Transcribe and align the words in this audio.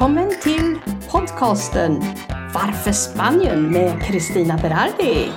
Välkommen 0.00 0.40
till 0.42 0.78
podcasten 1.10 2.02
Varför 2.54 2.92
Spanien 2.92 3.72
med 3.72 4.02
Kristina 4.02 4.58
Berardi. 4.58 5.30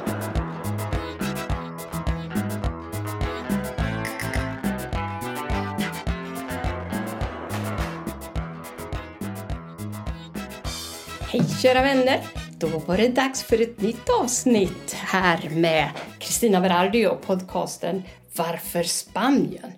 Hej 11.21 11.43
kära 11.61 11.81
vänner! 11.81 12.21
Då 12.57 12.67
var 12.67 12.97
det 12.97 13.07
dags 13.07 13.43
för 13.43 13.61
ett 13.61 13.81
nytt 13.81 14.09
avsnitt 14.21 14.93
här 14.93 15.49
med 15.49 15.89
Kristina 16.19 16.61
Berardi 16.61 17.07
och 17.07 17.21
podcasten 17.21 18.03
Varför 18.35 18.83
Spanien? 18.83 19.71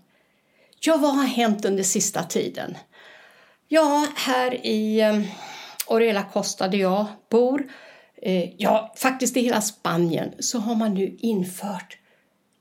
Ja, 0.79 0.97
vad 0.97 1.15
har 1.15 1.25
hänt 1.25 1.65
under 1.65 1.83
sista 1.83 2.23
tiden? 2.23 2.77
Ja, 3.67 4.07
här 4.15 4.65
i 4.65 5.01
ehm, 5.01 5.23
Orela 5.87 6.23
Costa 6.23 6.67
där 6.67 6.77
jag 6.77 7.05
bor, 7.29 7.71
eh, 8.21 8.49
ja 8.57 8.93
faktiskt 8.97 9.37
i 9.37 9.41
hela 9.41 9.61
Spanien, 9.61 10.33
så 10.39 10.59
har 10.59 10.75
man 10.75 10.93
nu 10.93 11.17
infört 11.19 11.97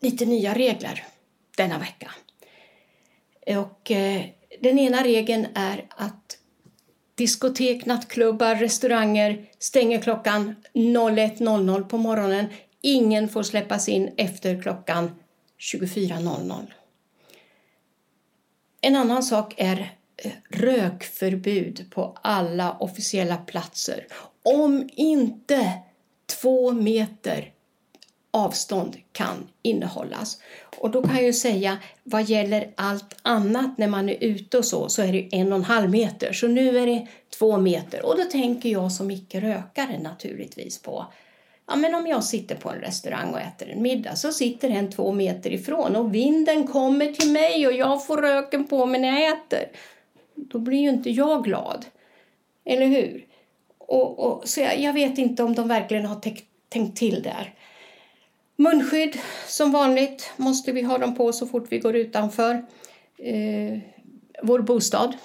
lite 0.00 0.27
nya 0.27 0.54
regler 0.54 1.04
denna 1.56 1.78
vecka. 1.78 2.10
Och 3.46 3.90
eh, 3.90 4.24
den 4.60 4.78
ena 4.78 5.02
regeln 5.02 5.46
är 5.54 5.86
att 5.88 6.38
diskotek, 7.14 7.86
nattklubbar, 7.86 8.55
restauranger 8.55 9.46
stänger 9.58 10.00
klockan 10.00 10.56
01.00 10.74 11.83
på 11.84 11.98
morgonen. 11.98 12.46
Ingen 12.80 13.28
får 13.28 13.42
släppas 13.42 13.89
in 13.89 14.14
efter 14.16 14.62
klockan 14.62 15.11
24.00. 15.72 16.72
En 18.80 18.96
annan 18.96 19.22
sak 19.22 19.55
är 19.56 19.96
rökförbud 20.48 21.91
på 21.91 22.19
alla 22.22 22.77
officiella 22.80 23.36
platser 23.36 24.06
om 24.42 24.89
inte 24.94 25.72
två 26.27 26.72
meter 26.72 27.50
avstånd 28.30 28.97
kan 29.12 29.48
innehållas. 29.62 30.39
Och 30.78 30.91
då 30.91 31.02
kan 31.02 31.14
jag 31.14 31.25
ju 31.25 31.33
säga, 31.33 31.78
vad 32.02 32.25
gäller 32.25 32.70
allt 32.77 33.17
annat 33.22 33.78
när 33.78 33.89
man 33.89 34.08
är 34.08 34.25
ute 34.25 34.58
och 34.58 34.64
så, 34.64 34.89
så 34.89 35.02
är 35.02 35.12
det 35.12 35.28
en 35.33 35.52
och 35.52 35.58
en 35.58 35.64
halv 35.64 35.91
meter. 35.91 36.33
Så 36.33 36.48
nu 36.48 36.78
är 36.78 36.86
det 36.86 37.06
två 37.39 37.56
meter. 37.56 38.06
Och 38.06 38.17
då 38.17 38.25
tänker 38.25 38.69
jag 38.69 38.92
som 38.92 39.11
icke-rökare 39.11 39.98
naturligtvis 40.02 40.83
på, 40.83 41.06
ja 41.67 41.77
men 41.77 41.95
om 41.95 42.06
jag 42.06 42.25
sitter 42.25 42.55
på 42.55 42.70
en 42.70 42.80
restaurang 42.80 43.34
och 43.34 43.41
äter 43.41 43.69
en 43.69 43.83
middag 43.83 44.17
så 44.17 44.33
sitter 44.33 44.70
en 44.70 44.91
två 44.91 45.12
meter 45.12 45.52
ifrån 45.52 45.97
och 45.97 46.14
vinden 46.14 46.67
kommer 46.67 47.12
till 47.12 47.30
mig 47.30 47.67
och 47.67 47.72
jag 47.72 48.06
får 48.06 48.17
röken 48.17 48.67
på 48.67 48.86
mig 48.86 49.00
när 49.00 49.20
jag 49.20 49.39
äter 49.39 49.69
då 50.34 50.58
blir 50.58 50.78
ju 50.78 50.88
inte 50.88 51.10
jag 51.10 51.44
glad. 51.44 51.86
Eller 52.64 52.86
hur? 52.86 53.27
Och, 53.78 54.18
och 54.18 54.48
så 54.48 54.60
jag, 54.60 54.80
jag, 54.80 54.92
vet 54.92 55.18
inte 55.18 55.42
om 55.42 55.54
de 55.54 55.68
verkligen 55.68 56.04
har 56.04 56.20
tänkt 56.68 56.96
till 56.96 57.22
där. 57.22 57.54
Munskydd, 58.56 59.18
som 59.46 59.72
vanligt, 59.72 60.32
måste 60.36 60.72
vi 60.72 60.82
ha 60.82 60.98
dem 60.98 61.14
på 61.14 61.32
så 61.32 61.46
fort 61.46 61.66
vi 61.68 61.78
går 61.78 61.96
utanför 61.96 62.66
eh, 63.18 63.78
vår 64.42 64.60
bostad. 64.60 65.16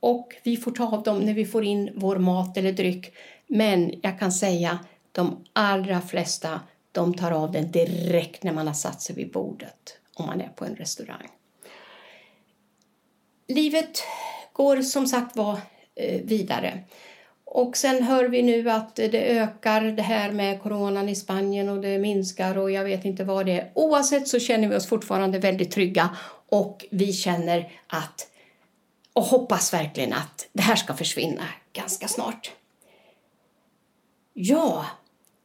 Och 0.00 0.36
vi 0.42 0.56
får 0.56 0.70
ta 0.70 0.96
av 0.96 1.02
dem 1.02 1.20
när 1.20 1.34
vi 1.34 1.44
får 1.44 1.64
in 1.64 1.90
vår 1.94 2.16
mat 2.16 2.56
eller 2.56 2.72
dryck. 2.72 3.12
Men 3.46 3.92
jag 4.02 4.18
kan 4.18 4.32
säga 4.32 4.78
de 5.12 5.44
allra 5.52 6.00
flesta 6.00 6.60
de 6.92 7.14
tar 7.14 7.30
av 7.30 7.52
den 7.52 7.70
direkt 7.70 8.42
när 8.42 8.52
man 8.52 8.66
har 8.66 8.74
satt 8.74 9.02
sig 9.02 9.16
vid 9.16 9.32
bordet 9.32 9.98
om 10.14 10.26
man 10.26 10.40
är 10.40 10.48
på 10.48 10.64
en 10.64 10.76
restaurang. 10.76 11.28
Livet 13.48 14.02
går 14.58 14.82
som 14.82 15.06
sagt 15.06 15.36
var 15.36 15.60
eh, 15.94 16.20
vidare. 16.20 16.84
Och 17.44 17.76
sen 17.76 18.02
hör 18.02 18.24
vi 18.24 18.42
nu 18.42 18.70
att 18.70 18.96
det 18.96 19.38
ökar 19.38 19.80
det 19.80 20.02
här 20.02 20.32
med 20.32 20.62
coronan 20.62 21.08
i 21.08 21.14
Spanien 21.14 21.68
och 21.68 21.80
det 21.80 21.98
minskar 21.98 22.58
och 22.58 22.70
jag 22.70 22.84
vet 22.84 23.04
inte 23.04 23.24
vad 23.24 23.46
det 23.46 23.52
är. 23.52 23.70
Oavsett 23.74 24.28
så 24.28 24.38
känner 24.38 24.68
vi 24.68 24.76
oss 24.76 24.86
fortfarande 24.86 25.38
väldigt 25.38 25.70
trygga 25.70 26.16
och 26.48 26.84
vi 26.90 27.12
känner 27.12 27.70
att 27.86 28.30
och 29.12 29.22
hoppas 29.22 29.72
verkligen 29.72 30.12
att 30.12 30.48
det 30.52 30.62
här 30.62 30.76
ska 30.76 30.94
försvinna 30.94 31.44
ganska 31.72 32.08
snart. 32.08 32.50
Ja, 34.34 34.86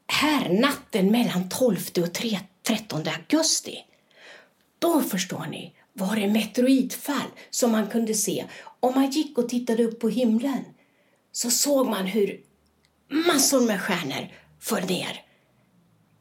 här 0.08 0.50
natten 0.50 1.12
mellan 1.12 1.50
12 1.50 1.78
och 1.98 2.14
13 2.64 3.04
augusti, 3.08 3.86
då 4.80 5.02
förstår 5.02 5.48
ni 5.52 5.74
var 5.94 6.16
det 6.16 6.28
meteoritfall 6.28 7.28
som 7.50 7.72
man 7.72 7.90
kunde 7.90 8.14
se. 8.14 8.46
Om 8.80 8.94
man 8.96 9.10
gick 9.10 9.38
och 9.38 9.50
tittade 9.50 9.84
upp 9.84 10.00
på 10.00 10.10
himlen 10.10 10.64
så 11.32 11.52
såg 11.52 11.88
man 11.88 12.06
hur 12.06 12.42
massor 13.08 13.62
med 13.62 13.82
stjärnor 13.82 14.28
föll 14.60 14.86
ner. 14.86 15.22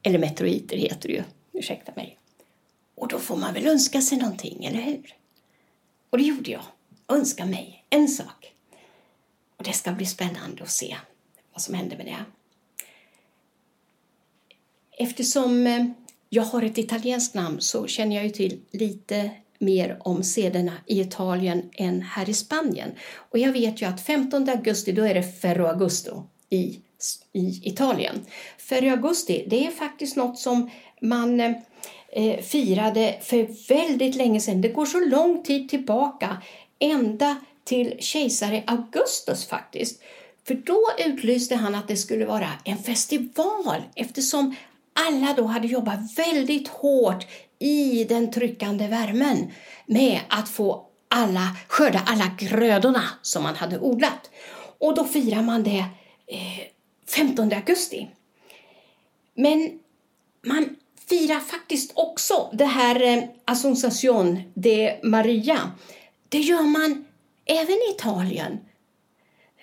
Eller 0.03 0.19
meteoriter 0.19 0.77
heter 0.77 1.09
det 1.09 1.13
ju, 1.13 1.23
ursäkta 1.51 1.91
mig. 1.95 2.19
Och 2.95 3.07
då 3.07 3.19
får 3.19 3.37
man 3.37 3.53
väl 3.53 3.67
önska 3.67 4.01
sig 4.01 4.17
någonting, 4.17 4.65
eller 4.65 4.81
hur? 4.81 5.15
Och 6.09 6.17
det 6.17 6.23
gjorde 6.23 6.51
jag. 6.51 6.63
Önska 7.07 7.45
mig 7.45 7.85
en 7.89 8.07
sak. 8.07 8.53
Och 9.57 9.63
det 9.63 9.73
ska 9.73 9.91
bli 9.91 10.05
spännande 10.05 10.63
att 10.63 10.71
se 10.71 10.97
vad 11.53 11.61
som 11.61 11.75
händer 11.75 11.97
med 11.97 12.05
det. 12.05 12.25
Eftersom 14.97 15.67
eh, 15.67 15.85
jag 16.29 16.43
har 16.43 16.61
ett 16.61 16.77
italienskt 16.77 17.33
namn 17.35 17.61
så 17.61 17.87
känner 17.87 18.15
jag 18.15 18.25
ju 18.25 18.29
till 18.29 18.61
lite 18.71 19.31
mer 19.63 19.97
om 19.99 20.23
sederna 20.23 20.73
i 20.85 21.01
Italien 21.01 21.69
än 21.73 22.01
här 22.01 22.29
i 22.29 22.33
Spanien. 22.33 22.91
Och 23.15 23.39
jag 23.39 23.51
vet 23.51 23.81
ju 23.81 23.85
att 23.85 24.05
15 24.05 24.49
augusti 24.49 24.91
då 24.91 25.03
är 25.03 25.13
det 25.13 25.23
Ferro 25.23 25.65
Augusto 25.65 26.23
i, 26.49 26.79
i 27.33 27.61
Italien. 27.63 28.25
Ferro 28.57 28.89
Augusti 28.91 29.45
det 29.47 29.67
är 29.67 29.71
faktiskt 29.71 30.15
något 30.15 30.39
som 30.39 30.69
man 31.01 31.39
eh, 31.39 32.39
firade 32.41 33.15
för 33.21 33.67
väldigt 33.69 34.15
länge 34.15 34.39
sedan. 34.39 34.61
Det 34.61 34.69
går 34.69 34.85
så 34.85 34.99
lång 34.99 35.43
tid 35.43 35.69
tillbaka, 35.69 36.37
ända 36.79 37.35
till 37.63 37.95
kejsare 37.99 38.63
Augustus 38.67 39.45
faktiskt. 39.45 40.01
För 40.47 40.53
då 40.53 40.81
utlyste 41.05 41.55
han 41.55 41.75
att 41.75 41.87
det 41.87 41.97
skulle 41.97 42.25
vara 42.25 42.49
en 42.63 42.77
festival 42.77 43.81
eftersom 43.95 44.55
alla 44.93 45.33
då 45.33 45.43
hade 45.43 45.67
jobbat 45.67 45.99
väldigt 46.17 46.67
hårt 46.67 47.25
i 47.63 48.03
den 48.03 48.31
tryckande 48.31 48.87
värmen 48.87 49.51
med 49.85 50.19
att 50.29 50.49
få 50.49 50.85
alla, 51.07 51.57
skörda 51.67 52.01
alla 52.05 52.31
grödorna 52.37 53.03
som 53.21 53.43
man 53.43 53.55
hade 53.55 53.79
odlat. 53.79 54.29
Och 54.79 54.95
då 54.95 55.03
firar 55.03 55.41
man 55.41 55.63
det 55.63 55.85
eh, 56.27 56.67
15 57.07 57.53
augusti. 57.53 58.07
Men 59.35 59.79
man 60.45 60.75
firar 61.09 61.39
faktiskt 61.39 61.91
också 61.95 62.49
det 62.53 62.65
här 62.65 63.03
eh, 63.03 63.23
Assunción 63.45 64.41
de 64.53 64.99
Maria. 65.03 65.71
Det 66.29 66.39
gör 66.39 66.63
man 66.63 67.05
även 67.45 67.75
i 67.75 67.95
Italien. 67.95 68.59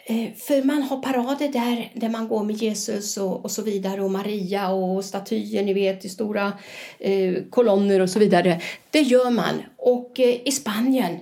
Eh, 0.04 0.32
för 0.36 0.62
man 0.62 0.82
har 0.82 1.02
parader 1.02 1.48
där, 1.48 1.92
där 1.94 2.08
man 2.08 2.28
går 2.28 2.44
med 2.44 2.56
Jesus 2.56 3.16
och, 3.16 3.44
och 3.44 3.50
så 3.50 3.62
vidare 3.62 4.02
och 4.02 4.10
Maria 4.10 4.70
och 4.70 5.04
statyer, 5.04 5.62
ni 5.62 5.72
vet, 5.72 6.04
i 6.04 6.08
stora 6.08 6.52
eh, 6.98 7.34
kolonner 7.50 8.00
och 8.00 8.10
så 8.10 8.18
vidare. 8.18 8.60
Det 8.90 9.00
gör 9.00 9.30
man. 9.30 9.62
Och 9.76 10.20
eh, 10.20 10.40
i 10.44 10.52
Spanien 10.52 11.18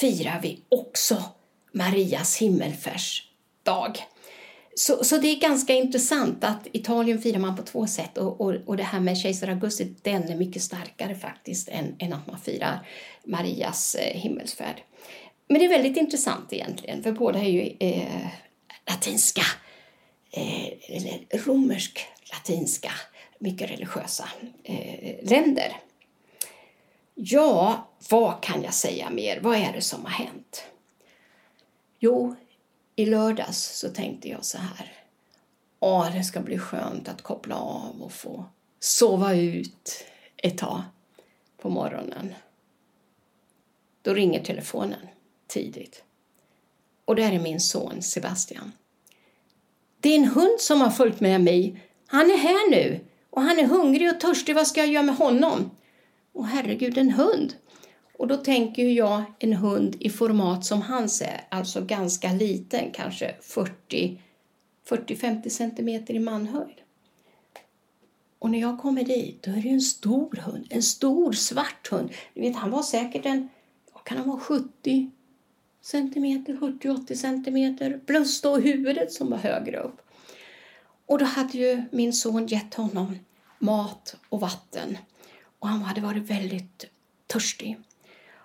firar 0.00 0.40
vi 0.42 0.60
också 0.68 1.22
Marias 1.72 2.36
himmelfärdsdag. 2.36 3.98
Så, 4.76 5.04
så 5.04 5.18
det 5.18 5.28
är 5.28 5.40
ganska 5.40 5.74
intressant 5.74 6.44
att 6.44 6.66
Italien 6.72 7.22
firar 7.22 7.38
man 7.38 7.56
på 7.56 7.62
två 7.62 7.86
sätt 7.86 8.18
och, 8.18 8.40
och, 8.40 8.54
och 8.66 8.76
det 8.76 8.82
här 8.82 9.00
med 9.00 9.18
kejsar 9.18 9.48
Augustus 9.48 9.88
den 10.02 10.22
är 10.22 10.36
mycket 10.36 10.62
starkare 10.62 11.14
faktiskt 11.14 11.68
än, 11.68 11.96
än 11.98 12.12
att 12.12 12.26
man 12.26 12.38
firar 12.38 12.86
Marias 13.24 13.94
eh, 13.94 14.20
himmelsfärd. 14.20 14.82
Men 15.46 15.58
det 15.58 15.64
är 15.64 15.68
väldigt 15.68 15.96
intressant 15.96 16.52
egentligen, 16.52 17.02
för 17.02 17.12
båda 17.12 17.38
är 17.38 17.50
ju 17.50 17.76
eh, 17.80 18.26
latinska, 18.90 19.42
eh, 20.30 20.66
eller 20.88 21.38
romersk-latinska, 21.38 22.92
mycket 23.38 23.70
religiösa 23.70 24.28
eh, 24.62 25.30
länder. 25.30 25.76
Ja, 27.14 27.88
vad 28.10 28.42
kan 28.42 28.62
jag 28.62 28.74
säga 28.74 29.10
mer? 29.10 29.40
Vad 29.40 29.56
är 29.56 29.72
det 29.72 29.80
som 29.80 30.04
har 30.04 30.10
hänt? 30.10 30.64
Jo, 31.98 32.34
i 32.96 33.06
lördags 33.06 33.78
så 33.78 33.88
tänkte 33.88 34.28
jag 34.28 34.44
så 34.44 34.58
här. 34.58 34.92
Åh, 35.80 36.12
det 36.16 36.24
ska 36.24 36.40
bli 36.40 36.58
skönt 36.58 37.08
att 37.08 37.22
koppla 37.22 37.56
av 37.56 38.02
och 38.02 38.12
få 38.12 38.44
sova 38.80 39.34
ut 39.34 40.04
ett 40.36 40.58
tag 40.58 40.82
på 41.58 41.70
morgonen. 41.70 42.34
Då 44.02 44.14
ringer 44.14 44.44
telefonen 44.44 45.08
tidigt. 45.54 46.02
Och 47.04 47.16
där 47.16 47.32
är 47.32 47.38
min 47.38 47.60
son 47.60 48.02
Sebastian. 48.02 48.72
Det 50.00 50.08
är 50.08 50.18
en 50.18 50.24
hund 50.24 50.60
som 50.60 50.80
har 50.80 50.90
följt 50.90 51.20
med 51.20 51.40
mig. 51.40 51.82
Han 52.06 52.30
är 52.30 52.36
här 52.36 52.70
nu 52.70 53.00
och 53.30 53.42
han 53.42 53.58
är 53.58 53.64
hungrig 53.64 54.10
och 54.10 54.20
törstig. 54.20 54.54
Vad 54.54 54.66
ska 54.66 54.80
jag 54.80 54.88
göra 54.88 55.02
med 55.02 55.16
honom? 55.16 55.70
Och 56.32 56.46
herregud, 56.46 56.98
en 56.98 57.10
hund. 57.10 57.54
Och 58.18 58.26
då 58.26 58.36
tänker 58.36 58.88
jag 58.88 59.22
en 59.38 59.52
hund 59.52 59.96
i 60.00 60.10
format 60.10 60.64
som 60.64 60.82
hans 60.82 61.22
är, 61.22 61.46
alltså 61.48 61.84
ganska 61.84 62.32
liten, 62.32 62.90
kanske 62.92 63.34
40-50 64.86 65.48
centimeter 65.48 66.14
i 66.14 66.18
manhöjd. 66.18 66.80
Och 68.38 68.50
när 68.50 68.60
jag 68.60 68.78
kommer 68.80 69.04
dit, 69.04 69.42
då 69.42 69.50
är 69.50 69.62
det 69.62 69.68
en 69.68 69.80
stor 69.80 70.36
hund, 70.36 70.66
en 70.70 70.82
stor 70.82 71.32
svart 71.32 71.88
hund. 71.90 72.10
Ni 72.34 72.48
vet, 72.48 72.56
han 72.56 72.70
var 72.70 72.82
säkert 72.82 73.26
en, 73.26 73.48
kan 74.04 74.18
han 74.18 74.28
vara 74.28 74.40
70 74.40 75.10
centimeter, 75.84 76.52
70-80 76.52 77.14
centimeter, 77.14 78.00
plus 78.06 78.40
då 78.40 78.56
huvudet 78.56 79.12
som 79.12 79.30
var 79.30 79.38
högre 79.38 79.78
upp. 79.78 80.00
Och 81.06 81.18
då 81.18 81.24
hade 81.24 81.58
ju 81.58 81.82
min 81.92 82.12
son 82.12 82.46
gett 82.46 82.74
honom 82.74 83.18
mat 83.58 84.16
och 84.28 84.40
vatten 84.40 84.98
och 85.58 85.68
han 85.68 85.82
hade 85.82 86.00
varit 86.00 86.30
väldigt 86.30 86.84
törstig. 87.26 87.78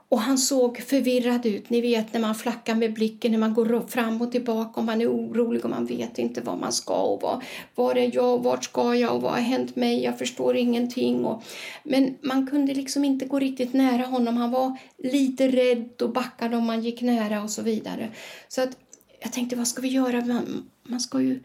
Och 0.09 0.19
han 0.19 0.37
såg 0.37 0.77
förvirrad 0.77 1.45
ut. 1.45 1.69
Ni 1.69 1.81
vet 1.81 2.13
när 2.13 2.19
man 2.19 2.35
flackar 2.35 2.75
med 2.75 2.93
blicken, 2.93 3.31
när 3.31 3.39
man 3.39 3.53
går 3.53 3.87
fram 3.87 4.21
och 4.21 4.31
tillbaka 4.31 4.79
och 4.79 4.85
man 4.85 5.01
är 5.01 5.11
orolig 5.11 5.63
och 5.63 5.69
man 5.69 5.85
vet 5.85 6.19
inte 6.19 6.41
vad 6.41 6.59
man 6.59 6.73
ska 6.73 6.93
och 6.93 7.21
vad, 7.21 7.43
var 7.75 7.95
är 7.95 8.15
jag, 8.15 8.35
och 8.35 8.43
vart 8.43 8.63
ska 8.63 8.95
jag 8.95 9.15
och 9.15 9.21
vad 9.21 9.31
har 9.31 9.39
hänt 9.39 9.75
mig, 9.75 10.03
jag 10.03 10.17
förstår 10.17 10.55
ingenting. 10.55 11.25
Och, 11.25 11.43
men 11.83 12.17
man 12.21 12.47
kunde 12.47 12.73
liksom 12.73 13.05
inte 13.05 13.25
gå 13.25 13.39
riktigt 13.39 13.73
nära 13.73 14.05
honom. 14.05 14.37
Han 14.37 14.51
var 14.51 14.77
lite 14.97 15.47
rädd 15.47 16.01
och 16.01 16.11
backade 16.11 16.57
om 16.57 16.65
man 16.65 16.83
gick 16.83 17.01
nära 17.01 17.43
och 17.43 17.49
så 17.49 17.61
vidare. 17.61 18.09
Så 18.47 18.61
att 18.61 18.77
jag 19.21 19.33
tänkte, 19.33 19.55
vad 19.55 19.67
ska 19.67 19.81
vi 19.81 19.89
göra? 19.89 20.25
Man, 20.25 20.69
man 20.83 20.99
ska 20.99 21.21
ju, 21.21 21.39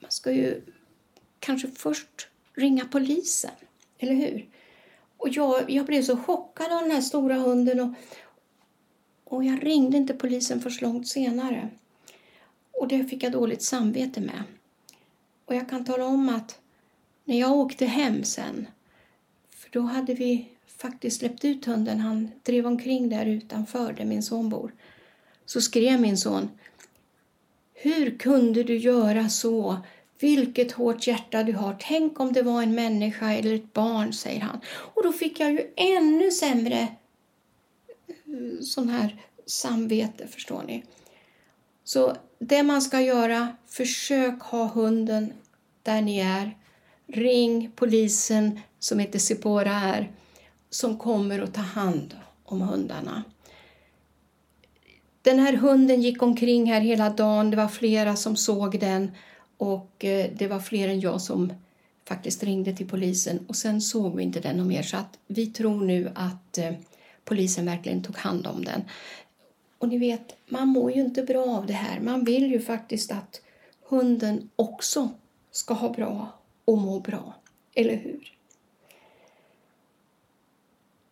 man 0.00 0.10
ska 0.10 0.32
ju 0.32 0.60
kanske 1.40 1.68
först 1.76 2.28
ringa 2.54 2.84
polisen, 2.84 3.50
eller 3.98 4.14
hur? 4.14 4.46
Och 5.16 5.28
jag, 5.28 5.70
jag 5.70 5.86
blev 5.86 6.02
så 6.02 6.16
chockad 6.16 6.72
av 6.72 6.80
den 6.80 6.90
här 6.90 7.00
stora 7.00 7.34
hunden 7.34 7.80
och, 7.80 7.94
och 9.24 9.44
jag 9.44 9.66
ringde 9.66 9.96
inte 9.96 10.14
polisen 10.14 10.60
först 10.60 10.82
långt 10.82 11.08
senare. 11.08 11.68
Och 12.72 12.88
det 12.88 13.04
fick 13.04 13.22
jag 13.22 13.32
dåligt 13.32 13.62
samvete 13.62 14.20
med. 14.20 14.42
Och 15.44 15.54
jag 15.54 15.68
kan 15.68 15.84
tala 15.84 16.04
om 16.06 16.28
att 16.28 16.58
när 17.24 17.40
jag 17.40 17.52
åkte 17.52 17.86
hem 17.86 18.24
sen, 18.24 18.66
för 19.50 19.70
då 19.70 19.80
hade 19.80 20.14
vi 20.14 20.48
faktiskt 20.66 21.18
släppt 21.18 21.44
ut 21.44 21.64
hunden, 21.64 22.00
han 22.00 22.30
drev 22.42 22.66
omkring 22.66 23.08
där 23.08 23.26
utanför 23.26 23.92
där 23.92 24.04
min 24.04 24.22
son 24.22 24.48
bor, 24.48 24.72
så 25.46 25.60
skrev 25.60 26.00
min 26.00 26.18
son 26.18 26.48
Hur 27.74 28.18
kunde 28.18 28.62
du 28.62 28.76
göra 28.76 29.28
så? 29.28 29.76
Vilket 30.18 30.72
hårt 30.72 31.06
hjärta 31.06 31.42
du 31.42 31.52
har. 31.52 31.76
Tänk 31.80 32.20
om 32.20 32.32
det 32.32 32.42
var 32.42 32.62
en 32.62 32.74
människa 32.74 33.32
eller 33.32 33.54
ett 33.54 33.72
barn, 33.72 34.12
säger 34.12 34.40
han. 34.40 34.60
Och 34.66 35.02
då 35.02 35.12
fick 35.12 35.40
jag 35.40 35.52
ju 35.52 35.72
ännu 35.76 36.30
sämre 36.30 36.78
eh, 37.98 38.60
sån 38.60 38.88
här 38.88 39.16
samvete, 39.46 40.26
förstår 40.26 40.62
ni. 40.62 40.84
Så 41.84 42.16
det 42.38 42.62
man 42.62 42.82
ska 42.82 43.00
göra, 43.00 43.56
försök 43.66 44.42
ha 44.42 44.66
hunden 44.66 45.32
där 45.82 46.02
ni 46.02 46.18
är. 46.18 46.56
Ring 47.06 47.70
polisen 47.76 48.60
som 48.78 48.98
heter 48.98 49.18
Sipora 49.18 49.72
är, 49.72 50.12
som 50.70 50.98
kommer 50.98 51.40
att 51.40 51.54
ta 51.54 51.60
hand 51.60 52.16
om 52.44 52.60
hundarna. 52.60 53.24
Den 55.22 55.38
här 55.38 55.52
hunden 55.52 56.02
gick 56.02 56.22
omkring 56.22 56.72
här 56.72 56.80
hela 56.80 57.10
dagen. 57.10 57.50
Det 57.50 57.56
var 57.56 57.68
flera 57.68 58.16
som 58.16 58.36
såg 58.36 58.80
den 58.80 59.10
och 59.56 60.04
eh, 60.04 60.30
det 60.36 60.48
var 60.48 60.60
fler 60.60 60.88
än 60.88 61.00
jag 61.00 61.20
som 61.20 61.52
faktiskt 62.04 62.42
ringde 62.42 62.76
till 62.76 62.88
polisen 62.88 63.46
och 63.48 63.56
sen 63.56 63.80
såg 63.80 64.16
vi 64.16 64.22
inte 64.22 64.40
den 64.40 64.68
mer 64.68 64.82
så 64.82 64.96
att 64.96 65.18
vi 65.26 65.46
tror 65.46 65.84
nu 65.84 66.12
att 66.14 66.58
eh, 66.58 66.72
polisen 67.24 67.66
verkligen 67.66 68.02
tog 68.02 68.16
hand 68.16 68.46
om 68.46 68.64
den. 68.64 68.82
Och 69.78 69.88
ni 69.88 69.98
vet, 69.98 70.36
man 70.46 70.68
mår 70.68 70.92
ju 70.92 71.00
inte 71.00 71.22
bra 71.22 71.44
av 71.44 71.66
det 71.66 71.72
här. 71.72 72.00
Man 72.00 72.24
vill 72.24 72.50
ju 72.50 72.60
faktiskt 72.60 73.12
att 73.12 73.40
hunden 73.82 74.50
också 74.56 75.10
ska 75.50 75.74
ha 75.74 75.92
bra 75.92 76.28
och 76.64 76.78
må 76.78 77.00
bra. 77.00 77.34
Eller 77.74 77.96
hur? 77.96 78.36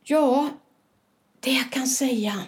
Ja, 0.05 0.49
det 1.41 1.53
jag 1.53 1.73
kan 1.73 1.87
säga 1.87 2.43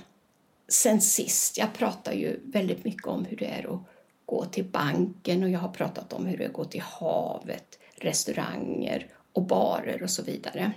sen 0.69 1.01
sist, 1.01 1.59
jag 1.59 1.73
pratar 1.73 2.13
ju 2.13 2.41
väldigt 2.45 2.85
mycket 2.85 3.07
om 3.07 3.25
hur 3.25 3.37
det 3.37 3.47
är 3.47 3.75
att 3.75 3.81
gå 4.27 4.45
till 4.45 4.65
banken 4.65 5.43
och 5.43 5.51
jag 5.51 5.61
har 5.61 5.69
pratat 5.69 6.13
om 6.13 6.27
hur 6.27 6.39
det 6.39 6.49
går 6.49 6.65
till 6.65 6.81
havet, 6.81 7.79
restauranger 7.97 9.07
och 9.33 9.43
barer 9.43 10.03
och 10.03 10.11
så 10.11 10.23
vidare. 10.23 10.73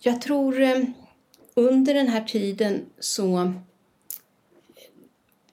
Jag 0.00 0.22
tror 0.22 0.60
eh, 0.60 0.82
under 1.54 1.94
den 1.94 2.08
här 2.08 2.24
tiden 2.24 2.86
så 2.98 3.52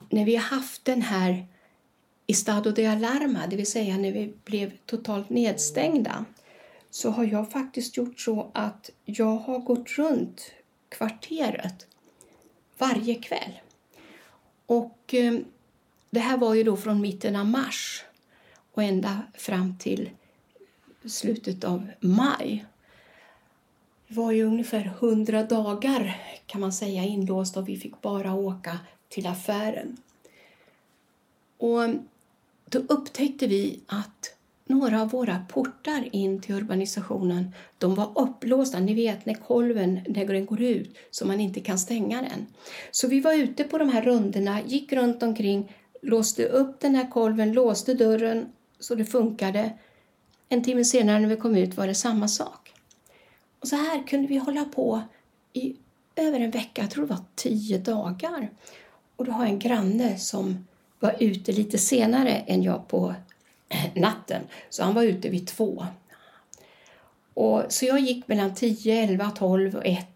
när 0.09 0.25
vi 0.25 0.35
har 0.35 0.43
haft 0.43 0.85
den 0.85 1.01
här 1.01 1.47
estado 2.27 2.71
de 2.71 2.87
alarma, 2.87 3.47
det 3.47 3.55
vill 3.55 3.71
säga 3.71 3.97
när 3.97 4.11
vi 4.11 4.33
blev 4.45 4.71
totalt 4.85 5.29
nedstängda, 5.29 6.25
så 6.89 7.09
har 7.09 7.23
jag 7.23 7.51
faktiskt 7.51 7.97
gjort 7.97 8.19
så 8.19 8.51
att 8.53 8.89
jag 9.05 9.35
har 9.37 9.59
gått 9.59 9.89
runt 9.89 10.51
kvarteret 10.89 11.87
varje 12.77 13.15
kväll. 13.15 13.59
Och 14.65 15.13
eh, 15.13 15.33
det 16.15 16.21
här 16.21 16.37
var 16.37 16.53
ju 16.53 16.63
då 16.63 16.77
från 16.77 17.01
mitten 17.01 17.35
av 17.35 17.45
mars 17.45 18.03
och 18.73 18.83
ända 18.83 19.21
fram 19.33 19.77
till 19.77 20.09
slutet 21.05 21.63
av 21.63 21.87
maj. 21.99 22.65
Det 24.07 24.15
var 24.15 24.31
ju 24.31 24.43
ungefär 24.43 24.93
hundra 24.99 25.43
dagar 25.43 26.21
kan 26.45 26.61
man 26.61 26.73
säga 26.73 27.03
inlåst 27.03 27.57
och 27.57 27.69
vi 27.69 27.77
fick 27.77 28.01
bara 28.01 28.33
åka 28.33 28.79
till 29.09 29.27
affären. 29.27 29.97
Och 31.57 31.81
då 32.65 32.79
upptäckte 32.79 33.47
vi 33.47 33.79
att 33.87 34.35
några 34.65 35.01
av 35.01 35.09
våra 35.09 35.45
portar 35.49 36.09
in 36.11 36.41
till 36.41 36.55
urbanisationen 36.55 37.51
de 37.77 37.95
var 37.95 38.11
upplåsta. 38.15 38.79
Ni 38.79 38.93
vet 38.93 39.25
när 39.25 39.33
kolven 39.33 39.99
när 40.07 40.25
den 40.25 40.45
går 40.45 40.61
ut 40.61 40.95
så 41.11 41.27
man 41.27 41.39
inte 41.39 41.59
kan 41.59 41.79
stänga 41.79 42.21
den. 42.21 42.45
Så 42.91 43.07
vi 43.07 43.19
var 43.19 43.33
ute 43.33 43.63
på 43.63 43.77
de 43.77 43.89
här 43.89 44.01
rundorna, 44.01 44.61
gick 44.61 44.93
runt 44.93 45.23
omkring 45.23 45.71
låste 46.05 46.45
upp 46.45 46.79
den 46.79 46.95
här 46.95 47.11
kolven, 47.11 47.53
låste 47.53 47.93
dörren 47.93 48.51
så 48.79 48.95
det 48.95 49.05
funkade. 49.05 49.73
En 50.49 50.63
timme 50.63 50.85
senare 50.85 51.19
när 51.19 51.27
vi 51.27 51.35
kom 51.35 51.55
ut 51.55 51.77
var 51.77 51.87
det 51.87 51.95
samma 51.95 52.27
sak. 52.27 52.73
Och 53.59 53.67
så 53.67 53.75
här 53.75 54.07
kunde 54.07 54.27
vi 54.27 54.37
hålla 54.37 54.65
på 54.65 55.01
i 55.53 55.75
över 56.15 56.39
en 56.39 56.51
vecka, 56.51 56.81
jag 56.81 56.91
tror 56.91 57.05
det 57.05 57.13
var 57.13 57.23
tio 57.35 57.77
dagar. 57.77 58.51
Och 59.15 59.25
då 59.25 59.31
har 59.31 59.43
jag 59.43 59.49
en 59.49 59.59
granne 59.59 60.17
som 60.17 60.67
var 60.99 61.15
ute 61.19 61.51
lite 61.51 61.77
senare 61.77 62.31
än 62.31 62.63
jag 62.63 62.87
på 62.87 63.15
natten, 63.95 64.41
så 64.69 64.83
han 64.83 64.93
var 64.93 65.03
ute 65.03 65.29
vid 65.29 65.47
två. 65.47 65.85
Och, 67.33 67.63
så 67.69 67.85
jag 67.85 67.99
gick 67.99 68.27
mellan 68.27 68.55
10, 68.55 69.03
11, 69.03 69.31
12 69.31 69.75
och 69.75 69.85
1 69.85 70.07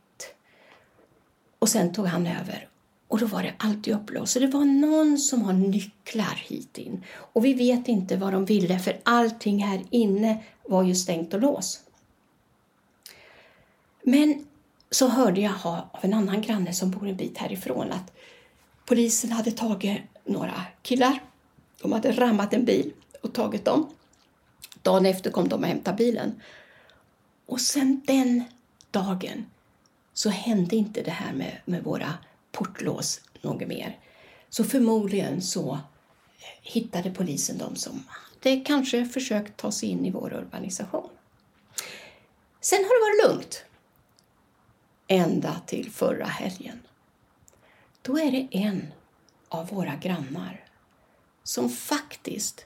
och 1.59 1.69
sen 1.69 1.93
tog 1.93 2.05
han 2.05 2.27
över. 2.27 2.68
Och 3.09 3.19
då 3.19 3.25
var 3.25 3.43
det 3.43 3.53
alltid 3.57 3.95
upplåst. 3.95 4.33
Så 4.33 4.39
det 4.39 4.47
var 4.47 4.65
någon 4.65 5.17
som 5.17 5.41
har 5.41 5.53
nycklar 5.53 6.43
hit 6.47 6.77
in. 6.77 7.03
Och 7.15 7.45
vi 7.45 7.53
vet 7.53 7.87
inte 7.87 8.17
vad 8.17 8.33
de 8.33 8.45
ville 8.45 8.79
för 8.79 8.99
allting 9.03 9.63
här 9.63 9.83
inne 9.89 10.43
var 10.63 10.83
ju 10.83 10.95
stängt 10.95 11.33
och 11.33 11.41
låst. 11.41 11.83
Men 14.03 14.45
så 14.91 15.07
hörde 15.07 15.41
jag 15.41 15.53
av 15.63 15.99
en 16.01 16.13
annan 16.13 16.41
granne 16.41 16.73
som 16.73 16.91
bor 16.91 17.07
en 17.07 17.15
bit 17.15 17.37
härifrån 17.37 17.91
att 17.91 18.11
polisen 18.85 19.31
hade 19.31 19.51
tagit 19.51 20.01
några 20.25 20.61
killar. 20.81 21.19
De 21.81 21.91
hade 21.91 22.11
rammat 22.11 22.53
en 22.53 22.65
bil 22.65 22.93
och 23.21 23.33
tagit 23.33 23.65
dem. 23.65 23.89
Dagen 24.81 25.05
efter 25.05 25.31
kom 25.31 25.47
de 25.47 25.59
och 25.59 25.67
hämtade 25.67 25.97
bilen. 25.97 26.41
Och 27.45 27.61
sen 27.61 28.01
den 28.05 28.43
dagen 28.91 29.45
så 30.13 30.29
hände 30.29 30.75
inte 30.75 31.01
det 31.01 31.11
här 31.11 31.33
med, 31.33 31.57
med 31.65 31.83
våra 31.83 32.13
portlås 32.51 33.21
något 33.41 33.67
mer. 33.67 33.99
Så 34.49 34.63
förmodligen 34.63 35.41
så 35.41 35.71
eh, 35.73 35.79
hittade 36.61 37.11
polisen 37.11 37.57
de 37.57 37.75
som 37.75 38.03
hade 38.07 38.59
kanske 38.59 39.05
försökt 39.05 39.57
ta 39.57 39.71
sig 39.71 39.89
in 39.89 40.05
i 40.05 40.11
vår 40.11 40.33
urbanisation. 40.33 41.09
Sen 42.61 42.79
har 42.79 42.83
det 42.83 43.25
varit 43.25 43.31
lugnt. 43.31 43.65
Ända 45.07 45.61
till 45.65 45.91
förra 45.91 46.25
helgen. 46.25 46.79
Då 48.01 48.19
är 48.19 48.31
det 48.31 48.47
en 48.51 48.93
av 49.49 49.67
våra 49.67 49.95
grannar 49.95 50.65
som 51.43 51.69
faktiskt 51.69 52.65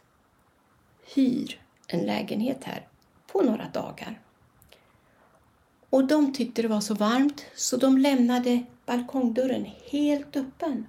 hyr 1.15 1.61
en 1.87 1.99
lägenhet 1.99 2.63
här 2.63 2.87
på 3.27 3.41
några 3.41 3.69
dagar. 3.69 4.22
Och 5.93 6.07
de 6.07 6.33
tyckte 6.33 6.61
det 6.61 6.67
var 6.67 6.81
så 6.81 6.93
varmt 6.93 7.45
så 7.55 7.77
de 7.77 7.97
lämnade 7.97 8.63
balkongdörren 8.85 9.65
helt 9.91 10.35
öppen. 10.35 10.87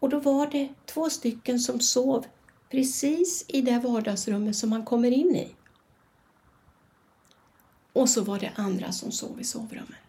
Och 0.00 0.08
då 0.08 0.20
var 0.20 0.46
det 0.46 0.68
två 0.86 1.10
stycken 1.10 1.60
som 1.60 1.80
sov 1.80 2.26
precis 2.70 3.44
i 3.48 3.62
det 3.62 3.78
vardagsrummet 3.78 4.56
som 4.56 4.70
man 4.70 4.84
kommer 4.84 5.10
in 5.10 5.36
i. 5.36 5.54
Och 7.92 8.08
så 8.08 8.24
var 8.24 8.38
det 8.38 8.52
andra 8.56 8.92
som 8.92 9.12
sov 9.12 9.40
i 9.40 9.44
sovrummet. 9.44 10.00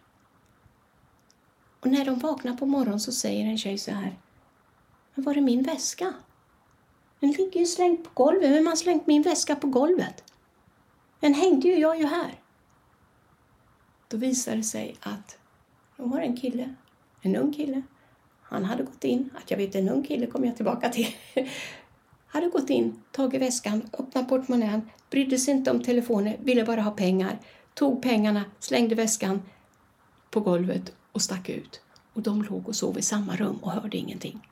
Och 1.80 1.90
när 1.90 2.04
de 2.04 2.18
vaknar 2.18 2.56
på 2.56 2.66
morgonen 2.66 3.00
så 3.00 3.12
säger 3.12 3.46
en 3.46 3.58
tjej 3.58 3.78
så 3.78 3.90
här. 3.90 4.18
Men 5.14 5.24
var 5.24 5.36
är 5.36 5.40
min 5.40 5.62
väska? 5.62 6.14
Den 7.20 7.30
ligger 7.30 7.60
ju 7.60 7.66
slängd 7.66 8.04
på 8.04 8.10
golvet. 8.14 8.50
Vem 8.50 8.66
har 8.66 8.76
slängt 8.76 9.06
min 9.06 9.22
väska 9.22 9.56
på 9.56 9.66
golvet? 9.66 10.32
Den 11.20 11.34
hängde 11.34 11.68
ju 11.68 11.78
jag 11.78 11.98
ju 11.98 12.06
här. 12.06 12.42
Då 14.08 14.16
visade 14.16 14.56
det 14.56 14.62
sig 14.62 14.96
att 15.00 15.38
de 15.96 16.10
var 16.10 16.20
en 16.20 16.36
kille, 16.36 16.74
en 17.20 17.36
ung 17.36 17.52
kille. 17.52 17.82
Han 18.42 18.64
hade 18.64 18.82
gått 18.82 19.04
in, 19.04 19.30
att 19.34 19.50
jag 19.50 19.58
vet 19.58 19.74
en 19.74 19.88
ung 19.88 20.02
kille 20.02 20.26
kommer 20.26 20.46
jag 20.46 20.56
tillbaka 20.56 20.88
till. 20.88 21.08
hade 22.26 22.48
gått 22.48 22.70
in, 22.70 23.02
tagit 23.12 23.42
väskan, 23.42 23.88
öppnat 23.98 24.28
portmonnän, 24.28 24.90
brydde 25.10 25.38
sig 25.38 25.54
inte 25.54 25.70
om 25.70 25.82
telefonen, 25.82 26.36
ville 26.40 26.64
bara 26.64 26.80
ha 26.80 26.90
pengar. 26.90 27.38
Tog 27.74 28.02
pengarna, 28.02 28.44
slängde 28.58 28.94
väskan 28.94 29.42
på 30.30 30.40
golvet 30.40 30.92
och 31.12 31.22
stack 31.22 31.48
ut. 31.48 31.80
Och 32.12 32.22
de 32.22 32.42
låg 32.42 32.68
och 32.68 32.76
sov 32.76 32.98
i 32.98 33.02
samma 33.02 33.36
rum 33.36 33.56
och 33.56 33.70
hörde 33.70 33.96
ingenting. 33.96 34.48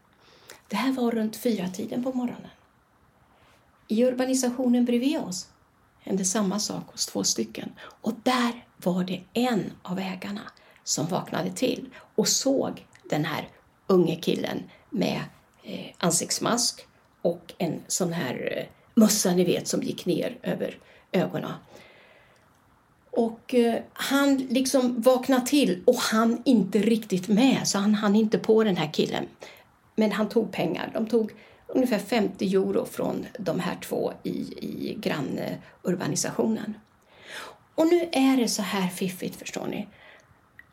Det 0.68 0.76
här 0.76 0.92
var 0.92 1.10
runt 1.10 1.36
fyra 1.36 1.68
tiden 1.68 2.04
på 2.04 2.12
morgonen. 2.12 2.50
I 3.88 4.04
urbanisationen 4.04 4.84
bredvid 4.84 5.18
oss 5.18 5.48
hände 6.00 6.24
samma 6.24 6.58
sak 6.58 6.92
hos 6.92 7.06
två 7.06 7.24
stycken 7.24 7.72
och 8.00 8.12
där 8.22 8.63
var 8.76 9.04
det 9.04 9.20
en 9.32 9.72
av 9.82 9.98
ägarna 9.98 10.40
som 10.84 11.06
vaknade 11.06 11.50
till 11.50 11.88
och 12.14 12.28
såg 12.28 12.86
den 13.10 13.24
här 13.24 13.48
unge 13.86 14.16
killen 14.16 14.62
med 14.90 15.20
eh, 15.62 15.86
ansiktsmask 15.98 16.86
och 17.22 17.52
en 17.58 17.80
sån 17.86 18.12
här 18.12 18.52
eh, 18.56 18.64
mössa 18.94 19.34
ni 19.34 19.44
vet 19.44 19.68
som 19.68 19.82
gick 19.82 20.06
ner 20.06 20.38
över 20.42 20.78
ögonen. 21.12 21.52
Och 23.10 23.54
eh, 23.54 23.82
han 23.92 24.36
liksom 24.36 25.00
vaknade 25.00 25.46
till 25.46 25.82
och 25.86 25.96
han 25.96 26.42
inte 26.44 26.78
riktigt 26.78 27.28
med 27.28 27.68
så 27.68 27.78
han 27.78 27.94
hann 27.94 28.16
inte 28.16 28.38
på 28.38 28.64
den 28.64 28.76
här 28.76 28.92
killen. 28.92 29.26
Men 29.96 30.12
han 30.12 30.28
tog 30.28 30.52
pengar. 30.52 30.90
De 30.94 31.06
tog 31.06 31.32
ungefär 31.66 31.98
50 31.98 32.54
euro 32.54 32.84
från 32.84 33.26
de 33.38 33.60
här 33.60 33.76
två 33.82 34.12
i, 34.22 34.30
i 34.30 34.98
grannurbanisationen. 35.00 36.74
Och 37.74 37.86
nu 37.86 38.08
är 38.12 38.36
det 38.36 38.48
så 38.48 38.62
här 38.62 38.88
fiffigt, 38.88 39.36
förstår 39.36 39.66
ni. 39.66 39.88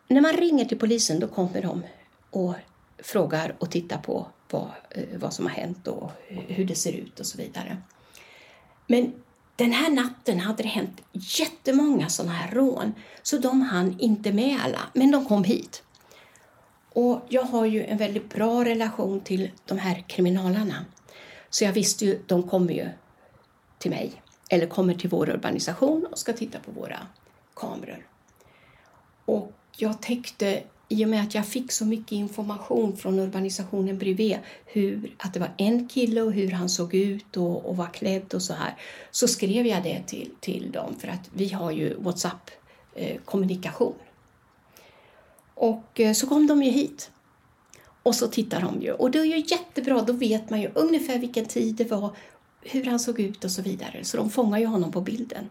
När 0.08 0.22
man 0.22 0.34
ringer 0.34 0.65
till 0.65 0.79
polisen 0.79 1.20
då 1.20 1.27
kommer 1.27 1.62
de 1.62 1.84
och 2.29 2.53
frågar 2.98 3.55
och 3.60 3.72
tittar 3.72 3.98
på 3.98 4.27
vad, 4.50 4.70
eh, 4.89 5.03
vad 5.15 5.34
som 5.34 5.46
har 5.46 5.53
hänt 5.53 5.88
och 5.88 6.12
hur 6.27 6.65
det 6.65 6.75
ser 6.75 6.93
ut 6.93 7.20
och 7.20 7.25
så 7.25 7.38
vidare. 7.38 7.77
Men 8.88 9.13
den 9.55 9.72
här 9.72 9.89
natten 9.89 10.39
hade 10.39 10.63
det 10.63 10.70
hänt 10.70 11.01
jättemånga 11.13 12.10
sådana 12.10 12.34
här 12.34 12.55
rån 12.55 12.93
så 13.22 13.38
de 13.38 13.62
hann 13.62 14.00
inte 14.00 14.31
med 14.31 14.60
alla, 14.63 14.79
men 14.93 15.12
de 15.12 15.25
kom 15.25 15.43
hit. 15.43 15.84
Och 16.93 17.22
jag 17.29 17.43
har 17.43 17.65
ju 17.65 17.86
en 17.86 17.98
väldigt 17.98 18.29
bra 18.29 18.65
relation 18.65 19.20
till 19.20 19.51
de 19.65 19.77
här 19.77 20.03
kriminalarna. 20.08 20.86
Så 21.50 21.63
jag 21.63 21.74
visste 21.74 22.05
ju, 22.05 22.22
de 22.27 22.50
kommer 22.50 22.74
ju 22.74 22.89
till 23.77 23.91
mig 23.91 24.22
eller 24.51 24.67
kommer 24.67 24.93
till 24.93 25.10
vår 25.10 25.29
urbanisation 25.29 26.05
och 26.12 26.17
ska 26.17 26.34
titta 26.34 26.60
på 26.60 26.72
våra 26.72 26.98
kameror. 27.55 28.05
Och 29.25 29.51
jag 29.77 30.01
täckte, 30.01 30.63
i 30.88 31.05
och 31.05 31.10
med 31.10 31.24
att 31.24 31.36
jag 31.36 31.48
fick 31.48 31.72
så 31.72 31.86
mycket 31.86 32.12
information 32.12 32.98
från 32.98 33.20
urbanisationen 33.20 33.98
bredvid, 33.98 34.38
hur, 34.65 35.12
att 35.17 35.34
det 35.34 35.39
var 35.39 35.51
en 35.58 35.88
kille 35.88 36.22
och 36.22 36.34
hur 36.34 36.51
han 36.51 36.70
såg 36.70 36.93
ut 36.93 37.38
och, 37.38 37.65
och 37.65 37.77
var 37.77 37.93
klädd 37.93 38.34
och 38.34 38.41
så 38.41 38.53
här, 38.53 38.75
så 39.12 39.27
skrev 39.27 39.67
jag 39.67 39.84
det 39.84 40.03
till, 40.08 40.31
till 40.39 40.72
dem 40.72 40.96
för 41.00 41.08
att 41.08 41.29
vi 41.34 41.50
har 41.50 41.72
ju 41.72 41.96
Whatsapp-kommunikation. 42.00 43.96
Eh, 43.98 44.05
och 45.55 46.00
eh, 46.00 46.13
så 46.13 46.27
kom 46.27 46.48
de 46.48 46.63
ju 46.63 46.72
hit. 46.72 47.12
Och 48.03 48.15
så 48.15 48.27
tittar 48.27 48.62
de 48.62 48.81
ju. 48.81 48.91
Och 48.91 49.12
det 49.12 49.20
är 49.20 49.25
ju 49.25 49.38
jättebra, 49.38 50.01
då 50.01 50.13
vet 50.13 50.50
man 50.50 50.62
ju 50.62 50.72
ungefär 50.75 51.20
vilken 51.20 51.46
tid 51.46 51.75
det 51.75 51.91
var, 51.91 52.15
hur 52.62 52.86
han 52.86 53.00
såg 53.00 53.20
ut 53.20 53.44
och 53.44 53.51
så 53.51 53.62
vidare. 53.62 54.03
Så 54.03 54.18
de 54.18 54.30
fångar 54.30 54.60
ju 54.60 54.65
honom 54.65 54.91
på 54.91 55.01
bilden. 55.01 55.50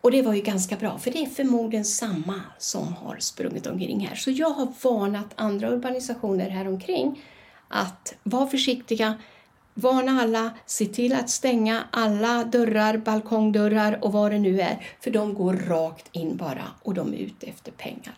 Och 0.00 0.10
det 0.10 0.22
var 0.22 0.34
ju 0.34 0.40
ganska 0.40 0.76
bra, 0.76 0.98
för 0.98 1.10
det 1.10 1.22
är 1.22 1.26
förmodligen 1.26 1.84
samma 1.84 2.40
som 2.58 2.92
har 2.92 3.16
sprungit 3.18 3.66
omkring 3.66 4.06
här. 4.06 4.16
Så 4.16 4.30
jag 4.30 4.50
har 4.50 4.68
varnat 4.82 5.32
andra 5.34 5.70
urbanisationer 5.70 6.50
här 6.50 6.68
omkring 6.68 7.22
att 7.68 8.14
vara 8.22 8.46
försiktiga, 8.46 9.14
varna 9.74 10.22
alla, 10.22 10.50
se 10.66 10.86
till 10.86 11.12
att 11.12 11.30
stänga 11.30 11.84
alla 11.90 12.44
dörrar, 12.44 12.96
balkongdörrar 12.96 14.04
och 14.04 14.12
vad 14.12 14.32
det 14.32 14.38
nu 14.38 14.60
är, 14.60 14.86
för 15.00 15.10
de 15.10 15.34
går 15.34 15.54
rakt 15.54 16.08
in 16.12 16.36
bara 16.36 16.64
och 16.82 16.94
de 16.94 17.14
är 17.14 17.18
ute 17.18 17.46
efter 17.46 17.72
pengar. 17.72 18.14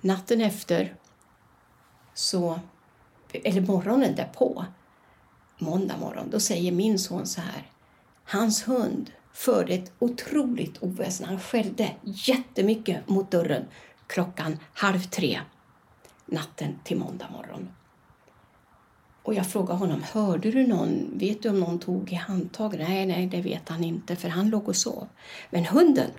Natten 0.00 0.40
efter, 0.40 0.94
så, 2.14 2.60
eller 3.32 3.60
morgonen 3.60 4.14
därpå, 4.14 4.64
måndag 5.58 5.96
morgon, 5.96 6.30
då 6.30 6.40
säger 6.40 6.72
min 6.72 6.98
son 6.98 7.26
så 7.26 7.40
här. 7.40 7.70
Hans 8.24 8.68
hund 8.68 9.10
förde 9.32 9.74
ett 9.74 9.92
otroligt 9.98 10.82
oväsen. 10.82 11.26
Han 11.26 11.40
skällde 11.40 11.90
jättemycket 12.02 13.08
mot 13.08 13.30
dörren 13.30 13.64
klockan 14.06 14.58
halv 14.72 15.00
tre 15.00 15.40
natten 16.26 16.78
till 16.84 16.96
måndag 16.96 17.28
morgon. 17.32 17.68
Och 19.22 19.34
jag 19.34 19.46
frågade 19.46 19.78
honom, 19.78 20.02
hörde 20.12 20.50
du 20.50 20.66
någon, 20.66 21.18
vet 21.18 21.42
du 21.42 21.48
om 21.48 21.60
någon 21.60 21.78
tog 21.78 22.12
i 22.12 22.14
handtaget? 22.14 22.88
Nej, 22.88 23.06
nej, 23.06 23.26
det 23.26 23.40
vet 23.40 23.68
han 23.68 23.84
inte, 23.84 24.16
för 24.16 24.28
han 24.28 24.50
låg 24.50 24.68
och 24.68 24.76
sov. 24.76 25.08
Men 25.50 25.66
hunden, 25.66 26.10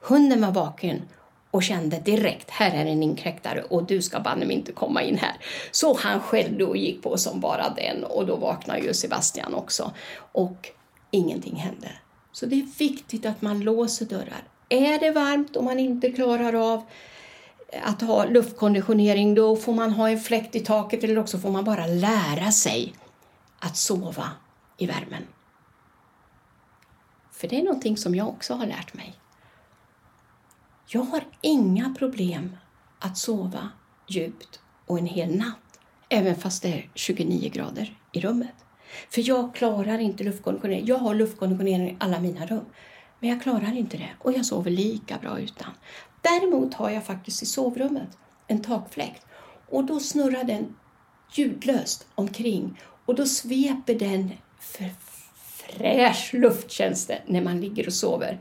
hunden 0.00 0.40
var 0.40 0.52
vaken 0.52 1.02
och 1.50 1.62
kände 1.62 1.98
direkt, 1.98 2.50
här 2.50 2.70
är 2.70 2.86
en 2.86 3.02
inkräktare 3.02 3.62
och 3.62 3.84
du 3.84 4.02
ska 4.02 4.20
banne 4.20 4.46
mig 4.46 4.56
inte 4.56 4.72
komma 4.72 5.02
in 5.02 5.18
här. 5.18 5.36
Så 5.70 5.96
han 5.98 6.20
skällde 6.20 6.64
och 6.64 6.76
gick 6.76 7.02
på 7.02 7.16
som 7.16 7.40
bara 7.40 7.68
den 7.68 8.04
och 8.04 8.26
då 8.26 8.36
vaknade 8.36 8.80
ju 8.80 8.94
Sebastian 8.94 9.54
också. 9.54 9.92
Och 10.32 10.68
ingenting 11.10 11.56
hände. 11.56 11.88
Så 12.32 12.46
det 12.46 12.60
är 12.60 12.78
viktigt 12.78 13.26
att 13.26 13.42
man 13.42 13.60
låser 13.60 14.06
dörrar. 14.06 14.44
Är 14.68 14.98
det 14.98 15.10
varmt 15.10 15.56
och 15.56 15.64
man 15.64 15.78
inte 15.78 16.12
klarar 16.12 16.72
av 16.72 16.82
att 17.82 18.02
ha 18.02 18.24
luftkonditionering 18.24 19.34
då 19.34 19.56
får 19.56 19.74
man 19.74 19.92
ha 19.92 20.10
en 20.10 20.20
fläkt 20.20 20.56
i 20.56 20.60
taket 20.60 21.04
eller 21.04 21.18
också 21.18 21.38
får 21.38 21.50
man 21.50 21.64
bara 21.64 21.86
lära 21.86 22.52
sig 22.52 22.94
att 23.58 23.76
sova 23.76 24.30
i 24.76 24.86
värmen. 24.86 25.26
För 27.32 27.48
det 27.48 27.58
är 27.58 27.62
någonting 27.62 27.96
som 27.96 28.14
jag 28.14 28.28
också 28.28 28.54
har 28.54 28.66
lärt 28.66 28.94
mig. 28.94 29.14
Jag 30.92 31.00
har 31.00 31.24
inga 31.40 31.94
problem 31.98 32.56
att 32.98 33.18
sova 33.18 33.68
djupt 34.08 34.60
och 34.86 34.98
en 34.98 35.06
hel 35.06 35.36
natt, 35.36 35.80
även 36.08 36.36
fast 36.36 36.62
det 36.62 36.68
är 36.68 36.90
29 36.94 37.50
grader 37.50 37.98
i 38.12 38.20
rummet. 38.20 38.54
För 39.10 39.28
jag 39.28 39.54
klarar 39.54 39.98
inte 39.98 40.24
luftkonditionering. 40.24 40.86
Jag 40.86 40.98
har 40.98 41.14
luftkonditionering 41.14 41.90
i 41.90 41.96
alla 42.00 42.20
mina 42.20 42.46
rum, 42.46 42.64
men 43.20 43.30
jag 43.30 43.42
klarar 43.42 43.76
inte 43.76 43.96
det 43.96 44.10
och 44.18 44.32
jag 44.32 44.46
sover 44.46 44.70
lika 44.70 45.18
bra 45.18 45.40
utan. 45.40 45.70
Däremot 46.20 46.74
har 46.74 46.90
jag 46.90 47.04
faktiskt 47.04 47.42
i 47.42 47.46
sovrummet 47.46 48.18
en 48.46 48.62
takfläkt 48.62 49.26
och 49.68 49.84
då 49.84 50.00
snurrar 50.00 50.44
den 50.44 50.76
ljudlöst 51.32 52.06
omkring 52.14 52.80
och 53.06 53.14
då 53.14 53.26
sveper 53.26 53.94
den 53.94 54.30
för 54.58 54.90
fräsch 55.36 56.34
luft 56.34 56.70
känns 56.70 57.06
det 57.06 57.22
när 57.26 57.42
man 57.42 57.60
ligger 57.60 57.86
och 57.86 57.92
sover. 57.92 58.40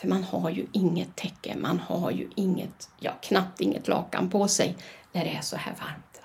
För 0.00 0.08
man 0.08 0.24
har 0.24 0.50
ju 0.50 0.66
inget 0.72 1.16
täcke, 1.16 1.56
man 1.56 1.78
har 1.78 2.10
ju 2.10 2.30
inget, 2.34 2.88
ja 2.98 3.12
knappt 3.22 3.60
inget 3.60 3.88
lakan 3.88 4.30
på 4.30 4.48
sig 4.48 4.76
när 5.12 5.24
det 5.24 5.30
är 5.30 5.40
så 5.40 5.56
här 5.56 5.74
varmt. 5.80 6.20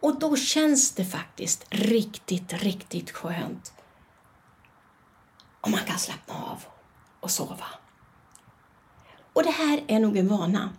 Och 0.00 0.18
då 0.18 0.36
känns 0.36 0.92
det 0.92 1.04
faktiskt 1.04 1.66
riktigt, 1.70 2.52
riktigt 2.52 3.10
skönt. 3.10 3.72
om 5.60 5.70
man 5.70 5.80
kan 5.80 5.98
slappna 5.98 6.34
av 6.34 6.64
och 7.20 7.30
sova. 7.30 7.66
Och 9.32 9.42
det 9.42 9.50
här 9.50 9.84
är 9.86 10.00
nog 10.00 10.16
en 10.16 10.28
vana. 10.28 10.70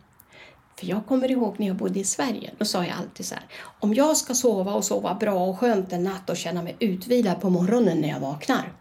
För 0.75 0.85
jag 0.85 1.05
kommer 1.05 1.31
ihåg 1.31 1.55
när 1.59 1.67
jag 1.67 1.75
bodde 1.75 1.99
i 1.99 2.03
Sverige, 2.03 2.53
då 2.57 2.65
sa 2.65 2.85
jag 2.85 2.97
alltid 2.97 3.25
så 3.25 3.35
här, 3.35 3.45
om 3.79 3.93
jag 3.93 4.17
ska 4.17 4.33
sova 4.33 4.73
och 4.73 4.85
sova 4.85 5.15
bra 5.15 5.45
och 5.45 5.59
skönt 5.59 5.93
en 5.93 6.03
natt 6.03 6.29
och 6.29 6.37
känna 6.37 6.61
mig 6.61 6.75
utvilad 6.79 7.41
på 7.41 7.49
morgonen 7.49 8.01
när 8.01 8.09
jag 8.09 8.19
vaknar, 8.19 8.73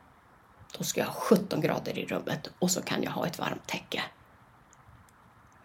då 0.78 0.84
ska 0.84 1.00
jag 1.00 1.06
ha 1.06 1.14
17 1.14 1.60
grader 1.60 1.98
i 1.98 2.06
rummet 2.06 2.50
och 2.58 2.70
så 2.70 2.82
kan 2.82 3.02
jag 3.02 3.10
ha 3.10 3.26
ett 3.26 3.38
varmt 3.38 3.66
täcke. 3.66 4.02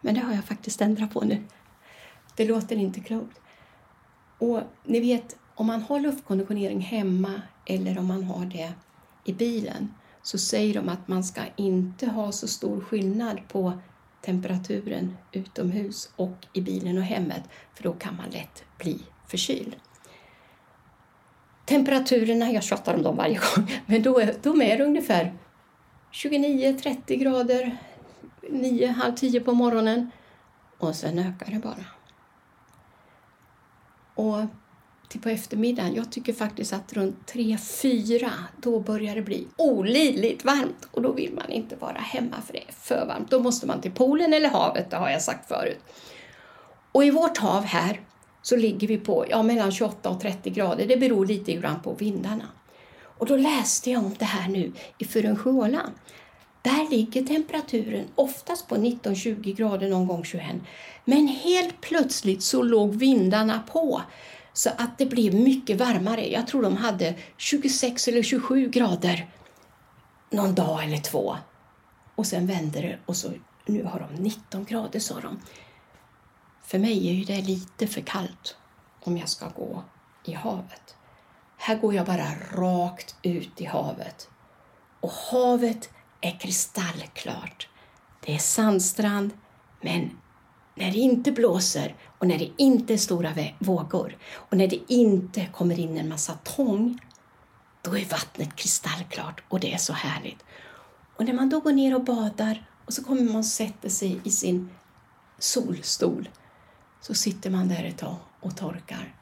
Men 0.02 0.16
det 0.16 0.22
har 0.22 0.34
jag 0.34 0.46
faktiskt 0.46 0.82
ändrat 0.82 1.14
på 1.14 1.22
nu. 1.22 1.44
Det 2.36 2.46
låter 2.46 2.76
inte 2.76 3.00
klokt. 3.00 3.40
Och 4.38 4.62
ni 4.84 5.00
vet, 5.00 5.36
om 5.56 5.68
man 5.68 5.82
har 5.82 6.00
luftkonditionering 6.00 6.82
hemma 6.82 7.42
eller 7.66 8.00
om 8.00 8.06
man 8.06 8.24
har 8.24 8.46
det 8.46 8.74
i 9.24 9.34
bilen 9.34 9.94
så 10.22 10.38
säger 10.38 10.74
de 10.74 10.90
att 10.90 11.08
man 11.08 11.24
ska 11.24 11.42
inte 11.56 12.08
ha 12.08 12.32
så 12.32 12.48
stor 12.48 12.82
skillnad 12.82 13.40
på 13.48 13.74
temperaturen 14.22 15.18
utomhus 15.32 16.10
och 16.16 16.48
i 16.54 16.62
bilen 16.62 16.98
och 16.98 17.04
hemmet 17.04 17.44
för 17.74 17.84
då 17.84 17.94
kan 17.94 18.16
man 18.16 18.30
lätt 18.30 18.64
bli 18.78 19.02
förkyld. 19.28 19.76
Temperaturerna, 21.68 22.52
jag 22.52 22.64
tjatar 22.64 22.94
om 22.94 23.04
dem 23.04 23.16
varje 23.18 23.40
gång, 23.40 23.72
men 23.86 24.02
då 24.02 24.20
är, 24.20 24.36
de 24.44 24.62
är 24.62 24.82
ungefär 24.82 25.34
29-30 26.12 27.16
grader 27.16 27.78
9, 28.50 28.88
halv 28.88 29.16
10 29.16 29.40
på 29.40 29.54
morgonen. 29.54 30.12
och 30.78 30.96
sen 30.96 31.20
ökar 31.20 31.52
det 31.52 31.60
bara. 31.60 31.86
Och 34.16 34.40
till 35.10 35.22
på 35.22 35.30
eftermiddagen, 35.30 35.96
jag 35.96 36.12
tycker 36.12 36.34
faktiskt 36.34 36.74
att 36.74 36.94
runt 36.94 37.32
3-4 37.32 38.30
då 38.58 38.80
börjar 38.80 39.16
det 39.16 39.22
bli 39.22 39.48
olidligt 39.58 40.46
varmt 40.46 40.88
och 40.92 41.02
då 41.02 41.12
vill 41.12 41.34
man 41.34 41.50
inte 41.50 41.76
vara 41.76 41.98
hemma 41.98 42.42
för 42.46 42.54
det 42.54 42.64
är 42.68 42.72
för 42.72 43.06
varmt. 43.06 43.32
Då 43.32 43.40
måste 43.40 43.68
man 43.68 43.82
till 43.82 43.92
poolen 43.92 44.34
eller 44.34 44.50
havet, 44.50 44.90
det 44.90 44.98
har 44.98 45.10
jag 45.10 45.22
sagt 45.22 45.48
förut. 45.48 45.80
Och 46.92 47.04
i 47.04 47.12
vårt 47.12 47.38
hav 47.38 47.64
här 47.64 48.02
så 48.48 48.56
ligger 48.56 48.88
vi 48.88 48.98
på 48.98 49.26
ja, 49.30 49.44
mellan 49.44 49.72
28 49.72 50.10
och 50.10 50.22
30 50.22 50.50
grader. 50.50 50.86
Det 50.88 50.98
beror 50.98 51.26
lite 51.26 51.54
grann 51.54 51.82
på 51.82 51.94
vindarna. 51.94 52.46
Och 53.04 53.26
då 53.26 53.38
läste 53.38 53.92
jag 53.92 54.06
om 54.06 54.16
det 54.20 54.26
här 54.26 54.50
nu 54.50 54.72
i 54.98 55.06
Furensjöla. 55.06 55.82
Där 56.62 56.90
ligger 56.90 57.24
temperaturen 57.24 58.06
oftast 58.16 58.68
på 58.68 58.76
19-20 58.76 59.56
grader, 59.56 59.90
någon 59.90 60.08
gång 60.08 60.24
21. 60.24 60.46
Men 61.06 61.28
helt 61.28 61.82
plötsligt 61.82 62.44
så 62.44 62.64
låg 62.64 62.96
vindarna 62.96 63.64
på 63.72 64.02
så 64.54 64.70
att 64.78 64.98
det 64.98 65.06
blev 65.06 65.34
mycket 65.34 65.78
varmare. 65.78 66.32
Jag 66.32 66.48
tror 66.48 66.62
de 66.62 66.78
hade 66.78 67.16
26 67.38 68.08
eller 68.08 68.24
27 68.24 68.70
grader 68.70 69.30
någon 70.30 70.56
dag 70.56 70.84
eller 70.84 70.98
två. 70.98 71.36
Och 72.16 72.26
sen 72.26 72.48
vände 72.48 72.82
det 72.82 72.98
och 73.06 73.16
så 73.16 73.32
nu 73.66 73.84
har 73.84 74.00
de 74.00 74.24
19 74.24 74.66
grader 74.66 75.00
sa 75.00 75.20
de. 75.20 75.40
För 76.68 76.80
mig 76.80 77.10
är 77.10 77.14
ju 77.14 77.24
det 77.24 77.42
lite 77.42 77.88
för 77.88 78.02
kallt 78.02 78.56
om 79.04 79.18
jag 79.18 79.30
ska 79.30 79.50
gå 79.50 79.84
i 80.26 80.34
havet. 80.34 80.96
Här 81.58 81.76
går 81.76 81.94
jag 81.94 82.06
bara 82.06 82.28
rakt 82.52 83.16
ut 83.22 83.62
i 83.62 83.66
havet. 83.66 84.30
Och 85.00 85.12
havet 85.12 85.90
är 86.22 86.40
kristallklart. 86.40 87.68
Det 88.26 88.36
är 88.36 88.38
sandstrand, 88.38 89.32
men 89.82 90.18
när 90.76 90.92
det 90.92 90.98
inte 90.98 91.32
blåser 91.32 91.96
och 92.18 92.28
när 92.28 92.38
det 92.38 92.52
inte 92.58 92.94
är 92.94 92.98
stora 92.98 93.34
vågor 93.60 94.18
och 94.34 94.58
när 94.58 94.68
det 94.68 94.94
inte 94.94 95.46
kommer 95.46 95.80
in 95.80 95.98
en 95.98 96.10
massa 96.10 96.34
tång, 96.34 97.00
då 97.82 97.98
är 97.98 98.06
vattnet 98.06 98.56
kristallklart 98.56 99.44
och 99.50 99.60
det 99.60 99.74
är 99.74 99.78
så 99.78 99.94
härligt. 99.94 100.46
Och 101.16 101.26
när 101.26 101.34
man 101.34 101.50
då 101.50 101.60
går 101.60 101.72
ner 101.72 101.96
och 101.96 102.04
badar 102.04 102.70
och 102.86 102.94
så 102.94 103.04
kommer 103.04 103.22
man 103.22 103.36
och 103.36 103.46
sätter 103.46 103.90
sig 103.90 104.20
i 104.24 104.32
sin 104.32 104.70
solstol 105.40 106.30
så 107.02 107.14
sitter 107.14 107.50
man 107.50 107.68
där 107.68 107.84
ett 107.84 107.98
tag 107.98 108.16
och 108.40 108.58
torkar. 108.58 109.16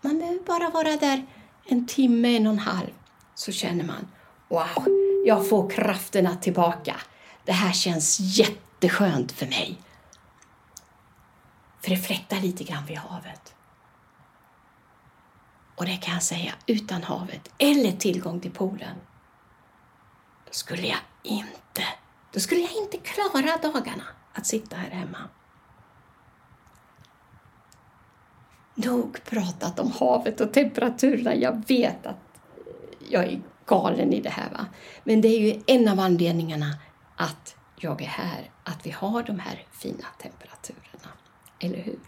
Man 0.00 0.18
behöver 0.18 0.44
bara 0.46 0.70
vara 0.70 0.96
där 0.96 1.26
en 1.64 1.86
timme, 1.86 2.36
en 2.36 2.46
och 2.46 2.52
en 2.52 2.58
halv, 2.58 2.90
så 3.34 3.52
känner 3.52 3.84
man 3.84 4.08
wow, 4.48 4.86
jag 5.26 5.48
får 5.48 5.70
krafterna 5.70 6.36
tillbaka. 6.36 6.96
Det 7.44 7.52
här 7.52 7.72
känns 7.72 8.20
jätteskönt 8.20 9.32
för 9.32 9.46
mig. 9.46 9.78
För 11.80 11.90
det 11.90 11.96
fläktar 11.96 12.40
lite 12.40 12.64
grann 12.64 12.86
vid 12.86 12.98
havet. 12.98 13.54
Och 15.74 15.84
det 15.84 15.96
kan 15.96 16.14
jag 16.14 16.22
säga, 16.22 16.54
utan 16.66 17.02
havet 17.02 17.50
eller 17.58 17.92
tillgång 17.92 18.40
till 18.40 18.50
poolen, 18.50 18.96
då 20.44 20.52
skulle 20.52 20.86
jag 20.86 20.98
inte, 21.22 21.84
då 22.32 22.40
skulle 22.40 22.60
jag 22.60 22.72
inte 22.72 22.98
klara 22.98 23.56
dagarna 23.56 24.04
att 24.32 24.46
sitta 24.46 24.76
här 24.76 24.90
hemma. 24.90 25.28
Nog 28.74 29.24
pratat 29.24 29.78
om 29.78 29.92
havet 29.92 30.40
och 30.40 30.52
temperaturerna. 30.52 31.34
Jag 31.34 31.62
vet 31.68 32.06
att 32.06 32.16
jag 33.08 33.24
är 33.24 33.40
galen 33.66 34.12
i 34.12 34.20
det 34.20 34.30
här. 34.30 34.50
Va? 34.50 34.66
Men 35.04 35.20
det 35.20 35.28
är 35.28 35.40
ju 35.40 35.62
en 35.66 35.88
av 35.88 36.00
anledningarna 36.00 36.78
att 37.16 37.56
jag 37.76 38.02
är 38.02 38.06
här, 38.06 38.50
att 38.64 38.86
vi 38.86 38.90
har 38.90 39.22
de 39.22 39.38
här 39.38 39.66
fina 39.72 40.06
temperaturerna. 40.22 41.08
Eller 41.58 41.78
hur? 41.78 41.98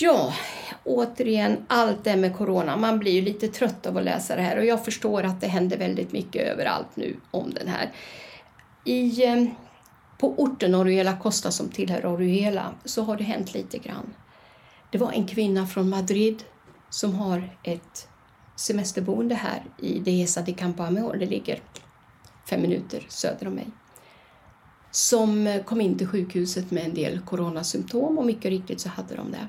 Ja, 0.00 0.34
återigen, 0.84 1.66
allt 1.68 2.04
det 2.04 2.16
med 2.16 2.36
corona. 2.36 2.76
Man 2.76 2.98
blir 2.98 3.12
ju 3.12 3.20
lite 3.20 3.48
trött 3.48 3.86
av 3.86 3.96
att 3.96 4.04
läsa 4.04 4.36
det 4.36 4.42
här 4.42 4.58
och 4.58 4.64
jag 4.64 4.84
förstår 4.84 5.22
att 5.22 5.40
det 5.40 5.46
händer 5.46 5.76
väldigt 5.76 6.12
mycket 6.12 6.42
överallt 6.42 6.96
nu 6.96 7.16
om 7.30 7.50
den 7.54 7.68
här. 7.68 7.92
I 8.84 9.24
eh, 9.24 9.44
på 10.18 10.34
orten 10.36 10.74
Orihuela 10.74 11.16
Costa 11.16 11.50
som 11.50 11.68
tillhör 11.68 12.06
Orihuela 12.06 12.74
så 12.84 13.02
har 13.02 13.16
det 13.16 13.24
hänt 13.24 13.54
lite 13.54 13.78
grann. 13.78 14.14
Det 14.90 14.98
var 14.98 15.12
en 15.12 15.26
kvinna 15.26 15.66
från 15.66 15.88
Madrid 15.88 16.44
som 16.90 17.14
har 17.14 17.56
ett 17.62 18.08
semesterboende 18.56 19.34
här 19.34 19.64
i 19.78 19.98
Dehesa 19.98 20.42
de 20.42 20.52
Campoamor, 20.52 21.16
det 21.16 21.26
ligger 21.26 21.62
fem 22.50 22.62
minuter 22.62 23.06
söder 23.08 23.46
om 23.46 23.54
mig, 23.54 23.66
som 24.90 25.60
kom 25.66 25.80
in 25.80 25.98
till 25.98 26.06
sjukhuset 26.06 26.70
med 26.70 26.84
en 26.84 26.94
del 26.94 27.20
coronasymptom 27.20 28.18
och 28.18 28.26
mycket 28.26 28.50
riktigt 28.50 28.80
så 28.80 28.88
hade 28.88 29.14
de 29.14 29.30
det. 29.30 29.48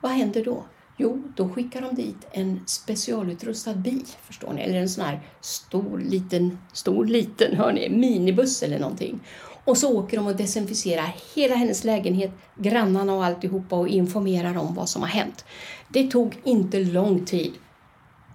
Vad 0.00 0.12
händer 0.12 0.44
då? 0.44 0.64
Jo, 0.96 1.22
då 1.36 1.48
skickar 1.48 1.80
de 1.80 1.94
dit 1.94 2.26
en 2.32 2.60
specialutrustad 2.66 3.74
bil, 3.74 4.06
förstår 4.22 4.52
ni, 4.52 4.62
eller 4.62 4.78
en 4.78 4.88
sån 4.88 5.04
här 5.04 5.20
stor 5.40 5.98
liten, 5.98 6.58
stor 6.72 7.04
liten, 7.04 7.56
hör 7.56 7.72
ni, 7.72 7.88
minibuss 7.88 8.62
eller 8.62 8.78
någonting. 8.78 9.20
Och 9.64 9.78
så 9.78 9.98
åker 9.98 10.16
de 10.16 10.26
och 10.26 10.36
desinficerar 10.36 11.16
hela 11.34 11.54
hennes 11.54 11.84
lägenhet, 11.84 12.30
grannarna 12.56 13.14
och 13.14 13.24
alltihopa 13.24 13.76
och 13.76 13.88
informerar 13.88 14.56
om 14.56 14.74
vad 14.74 14.88
som 14.88 15.02
har 15.02 15.08
hänt. 15.08 15.44
Det 15.88 16.10
tog 16.10 16.38
inte 16.44 16.80
lång 16.80 17.24
tid 17.24 17.52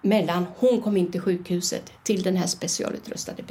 mellan 0.01 0.45
hon 0.57 0.81
kom 0.81 0.97
in 0.97 1.11
till 1.11 1.21
sjukhuset 1.21 1.91
till 2.03 2.23
den 2.23 2.35
här 2.35 2.47
specialutrustade 2.47 3.43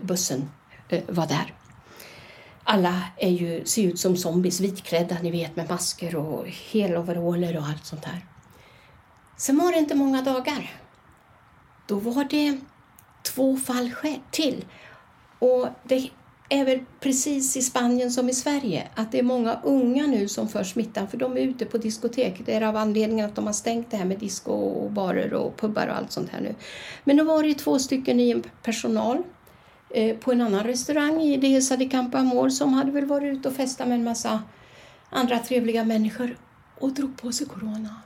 bussen 0.00 0.50
eh, 0.88 1.02
var 1.08 1.26
där. 1.26 1.54
Alla 2.64 3.02
är 3.16 3.30
ju, 3.30 3.64
ser 3.64 3.82
ut 3.82 4.00
som 4.00 4.16
zombies, 4.16 4.60
vitklädda 4.60 5.16
ni 5.22 5.30
vet 5.30 5.56
med 5.56 5.70
masker 5.70 6.16
och 6.16 6.46
heloveraller 6.46 7.56
och 7.56 7.66
allt 7.66 7.86
sånt 7.86 8.02
där. 8.02 8.26
Sen 9.36 9.58
var 9.58 9.72
det 9.72 9.78
inte 9.78 9.94
många 9.94 10.22
dagar. 10.22 10.70
Då 11.86 11.98
var 11.98 12.24
det 12.24 12.60
två 13.22 13.56
fall 13.56 13.90
till. 14.30 14.64
Och 15.38 15.68
det 15.84 16.10
är 16.48 16.64
väl 16.64 16.80
precis 17.00 17.56
i 17.56 17.62
Spanien 17.62 18.10
som 18.10 18.28
i 18.28 18.34
Sverige, 18.34 18.88
att 18.94 19.12
det 19.12 19.18
är 19.18 19.22
många 19.22 19.60
unga 19.62 20.06
nu 20.06 20.28
som 20.28 20.48
för 20.48 20.64
smittan 20.64 21.08
för 21.08 21.16
de 21.16 21.36
är 21.36 21.40
ute 21.40 21.64
på 21.64 21.78
diskotek. 21.78 22.42
Det 22.46 22.54
är 22.54 22.62
av 22.62 22.76
anledningen 22.76 23.26
att 23.26 23.34
de 23.34 23.46
har 23.46 23.52
stängt 23.52 23.90
det 23.90 23.96
här 23.96 24.04
med 24.04 24.18
disco 24.18 24.52
och 24.52 24.90
barer 24.90 25.34
och 25.34 25.56
pubbar 25.56 25.86
och 25.86 25.96
allt 25.96 26.12
sånt 26.12 26.30
här 26.30 26.40
nu. 26.40 26.54
Men 27.04 27.16
då 27.16 27.24
var 27.24 27.42
det 27.42 27.54
två 27.54 27.78
stycken 27.78 28.20
i 28.20 28.30
en 28.30 28.42
personal 28.62 29.22
eh, 29.90 30.16
på 30.16 30.32
en 30.32 30.40
annan 30.40 30.64
restaurang 30.64 31.20
i 31.20 31.36
Dehesa 31.36 31.76
de 31.76 31.88
Campo 31.88 32.18
Amor 32.18 32.48
som 32.48 32.74
hade 32.74 32.90
väl 32.90 33.06
varit 33.06 33.38
ute 33.38 33.48
och 33.48 33.54
festat 33.54 33.88
med 33.88 33.98
en 33.98 34.04
massa 34.04 34.42
andra 35.10 35.38
trevliga 35.38 35.84
människor 35.84 36.36
och 36.78 36.92
drog 36.92 37.16
på 37.16 37.32
sig 37.32 37.46
corona. 37.46 37.96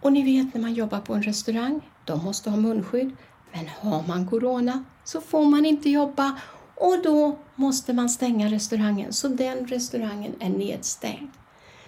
Och 0.00 0.12
ni 0.12 0.22
vet 0.22 0.54
när 0.54 0.60
man 0.60 0.74
jobbar 0.74 1.00
på 1.00 1.14
en 1.14 1.22
restaurang, 1.22 1.80
de 2.04 2.24
måste 2.24 2.50
ha 2.50 2.56
munskydd, 2.56 3.16
men 3.52 3.68
har 3.80 4.04
man 4.08 4.26
corona 4.26 4.84
så 5.04 5.20
får 5.20 5.44
man 5.44 5.66
inte 5.66 5.90
jobba 5.90 6.38
och 6.76 7.02
då 7.02 7.38
måste 7.54 7.92
man 7.92 8.08
stänga 8.08 8.50
restaurangen, 8.50 9.12
så 9.12 9.28
den 9.28 9.66
restaurangen 9.66 10.34
är 10.40 10.50
nedstängd. 10.50 11.30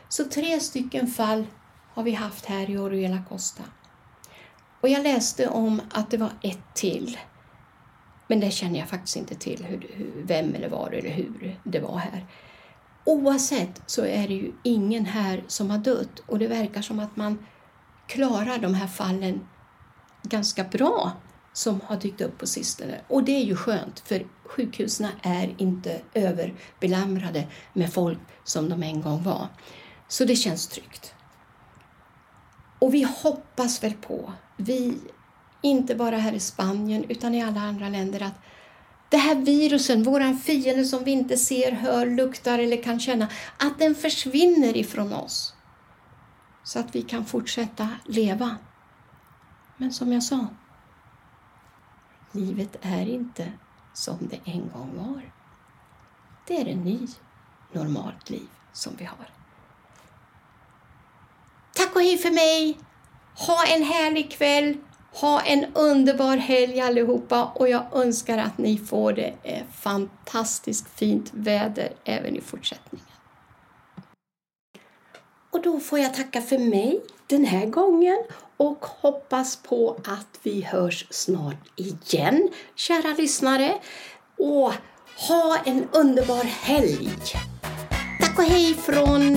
Så 0.09 0.25
tre 0.25 0.61
stycken 0.61 1.07
fall 1.07 1.47
har 1.95 2.03
vi 2.03 2.13
haft 2.13 2.47
här 2.47 2.71
i 2.71 2.79
Orihuela 2.79 3.23
Costa. 3.29 3.63
Och 4.81 4.89
jag 4.89 5.03
läste 5.03 5.49
om 5.49 5.81
att 5.91 6.11
det 6.11 6.17
var 6.17 6.31
ett 6.43 6.75
till. 6.75 7.19
Men 8.27 8.41
det 8.41 8.51
känner 8.51 8.79
jag 8.79 8.89
faktiskt 8.89 9.17
inte 9.17 9.35
till 9.35 9.65
hur, 9.65 9.87
hur, 9.93 10.23
vem 10.25 10.55
eller 10.55 10.69
var 10.69 10.91
eller 10.91 11.11
hur 11.11 11.61
det 11.65 11.81
var 11.81 11.99
här. 11.99 12.27
Oavsett 13.05 13.83
så 13.87 14.05
är 14.05 14.29
det 14.29 14.35
ju 14.35 14.53
ingen 14.63 15.05
här 15.05 15.45
som 15.47 15.71
har 15.71 15.79
dött 15.79 16.19
och 16.27 16.39
det 16.39 16.47
verkar 16.47 16.83
som 16.83 16.99
att 16.99 17.17
man 17.17 17.47
klarar 18.07 18.59
de 18.59 18.75
här 18.75 18.87
fallen 18.87 19.49
ganska 20.23 20.65
bra 20.65 21.13
som 21.57 21.81
har 21.87 21.97
dykt 21.97 22.21
upp 22.21 22.39
på 22.39 22.47
sistone. 22.47 23.01
Och 23.09 23.25
det 23.25 23.33
är 23.33 23.45
ju 23.45 23.57
skönt, 23.57 24.01
för 24.01 24.27
sjukhusen 24.45 25.09
är 25.23 25.55
inte 25.59 26.01
överbelamrade 26.15 27.47
med 27.73 27.93
folk 27.93 28.19
som 28.45 28.69
de 28.69 28.83
en 28.83 29.03
gång 29.03 29.23
var. 29.23 29.49
Så 30.09 30.25
det 30.25 30.37
känns 30.37 30.67
tryggt. 30.67 31.15
Och 32.79 32.95
vi 32.95 33.03
hoppas 33.23 33.85
väl 33.85 33.93
på, 33.93 34.33
vi, 34.57 34.99
inte 35.63 35.95
bara 35.95 36.17
här 36.17 36.33
i 36.33 36.41
Spanien 36.41 37.05
utan 37.09 37.35
i 37.35 37.43
alla 37.43 37.61
andra 37.61 37.89
länder, 37.89 38.23
att 38.23 38.41
det 39.09 39.17
här 39.17 39.35
virusen, 39.35 40.03
våran 40.03 40.39
fiende 40.39 40.85
som 40.85 41.05
vi 41.05 41.11
inte 41.11 41.37
ser, 41.37 41.73
hör, 41.73 42.07
luktar 42.07 42.59
eller 42.59 42.83
kan 42.83 43.01
känna, 43.01 43.29
att 43.57 43.79
den 43.79 43.95
försvinner 43.95 44.77
ifrån 44.77 45.13
oss. 45.13 45.55
Så 46.65 46.79
att 46.79 46.95
vi 46.95 47.03
kan 47.03 47.25
fortsätta 47.25 47.89
leva. 48.07 48.57
Men 49.77 49.93
som 49.93 50.13
jag 50.13 50.23
sa, 50.23 50.47
Livet 52.33 52.77
är 52.83 53.09
inte 53.09 53.53
som 53.93 54.19
det 54.21 54.41
en 54.45 54.71
gång 54.75 54.91
var. 54.97 55.33
Det 56.47 56.61
är 56.61 56.67
ett 56.67 56.85
ny, 56.85 56.99
normalt 57.73 58.31
liv 58.31 58.49
som 58.73 58.97
vi 58.97 59.05
har. 59.05 59.31
Tack 61.75 61.97
och 61.97 62.03
hej 62.03 62.19
för 62.19 62.31
mig! 62.31 62.79
Ha 63.35 63.67
en 63.67 63.83
härlig 63.83 64.31
kväll! 64.31 64.77
Ha 65.13 65.41
en 65.41 65.65
underbar 65.75 66.37
helg 66.37 66.81
allihopa 66.81 67.45
och 67.45 67.69
jag 67.69 67.87
önskar 67.93 68.39
att 68.39 68.59
ni 68.59 68.79
får 68.79 69.13
det 69.13 69.35
eh, 69.43 69.63
fantastiskt 69.73 70.89
fint 70.89 71.31
väder 71.35 71.93
även 72.05 72.37
i 72.37 72.41
fortsättningen. 72.41 73.07
Och 75.51 75.63
då 75.63 75.81
får 75.81 75.99
jag 75.99 76.15
tacka 76.15 76.43
för 76.43 76.59
mig 76.59 77.01
den 77.27 77.45
här 77.45 77.67
gången 77.67 78.25
och 78.57 78.87
hoppas 79.01 79.57
på 79.57 79.97
att 80.05 80.39
vi 80.43 80.63
hörs 80.63 81.07
snart 81.11 81.69
igen, 81.77 82.49
kära 82.75 83.15
lyssnare. 83.19 83.75
Och 84.39 84.73
ha 85.29 85.57
en 85.65 85.89
underbar 85.93 86.45
helg! 86.45 87.11
Tack 88.21 88.39
och 88.39 88.45
hej 88.45 88.75
från 88.75 89.37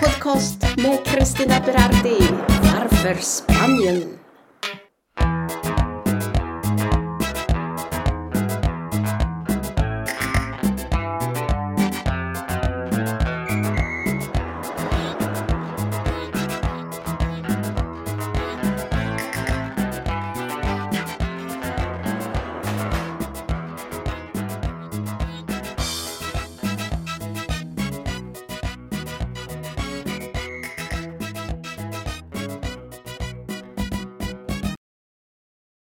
podcast 0.00 0.62
med 0.76 1.04
Kristina 1.04 1.60
Berardi. 1.66 2.28
Varför 2.62 3.14
Spanien? 3.14 4.21